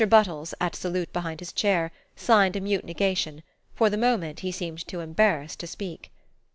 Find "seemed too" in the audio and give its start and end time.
4.51-4.99